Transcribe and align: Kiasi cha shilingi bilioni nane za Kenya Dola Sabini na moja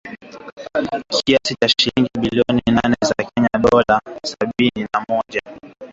Kiasi 1.11 1.55
cha 1.61 1.69
shilingi 1.69 2.09
bilioni 2.19 2.61
nane 2.71 2.95
za 3.01 3.13
Kenya 3.15 3.49
Dola 3.71 4.01
Sabini 4.25 4.87
na 4.93 5.05
moja 5.09 5.41